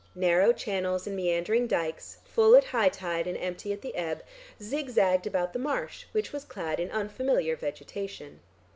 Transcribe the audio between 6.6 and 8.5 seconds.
in unfamiliar vegetation.